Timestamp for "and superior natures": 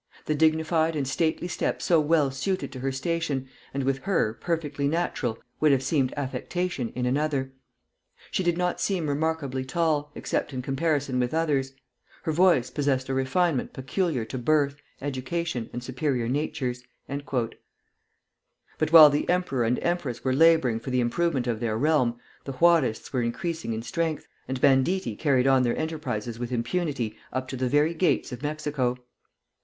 15.71-16.83